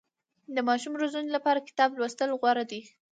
د 0.55 0.57
ماشوم 0.67 0.93
روزنې 1.01 1.29
لپاره 1.35 1.65
کتاب 1.67 1.89
لوستل 1.99 2.29
غوره 2.39 2.63
دي. 2.71 2.81